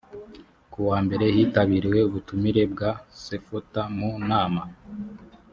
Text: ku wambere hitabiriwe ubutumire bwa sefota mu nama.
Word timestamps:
ku 0.71 0.79
wambere 0.89 1.25
hitabiriwe 1.35 1.99
ubutumire 2.09 2.61
bwa 2.73 2.91
sefota 3.23 3.81
mu 3.97 4.09
nama. 4.29 4.61